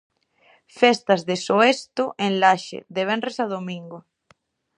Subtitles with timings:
[0.79, 3.97] Festas de Soesto, en Laxe, de venres a domingo.